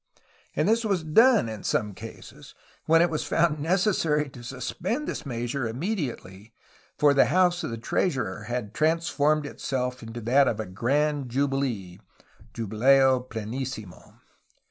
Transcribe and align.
And 0.55 0.67
this 0.67 0.83
was 0.83 1.03
done 1.03 1.47
in 1.47 1.61
some 1.63 1.93
cases, 1.93 2.55
when 2.87 3.03
it 3.03 3.11
was 3.11 3.23
found 3.23 3.59
necessary 3.59 4.29
to 4.31 4.43
suspend 4.43 5.07
this 5.07 5.27
measure 5.27 5.67
inunediately, 5.71 6.53
for 6.97 7.13
the 7.13 7.25
house 7.25 7.63
of 7.63 7.69
the 7.69 7.77
treasurer 7.77 8.45
had 8.45 8.73
trans 8.73 9.09
formed 9.09 9.45
itself 9.45 10.01
into 10.01 10.19
that 10.21 10.47
of 10.47 10.59
a 10.59 10.65
grand 10.65 11.29
jubilee 11.29 11.99
(jubileo 12.51 13.29
plemsimo). 13.29 14.15